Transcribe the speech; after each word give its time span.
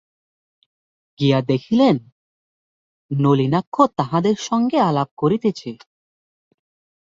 গিয়া 1.19 1.39
দেখিলেন, 1.41 1.95
নলিনাক্ষ 3.11 3.75
তাঁহাদের 3.97 4.37
সঙ্গে 4.41 4.77
আলাপ 4.81 5.09
করিতেছে। 5.17 5.71